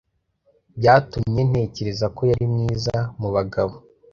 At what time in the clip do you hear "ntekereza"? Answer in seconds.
1.49-2.05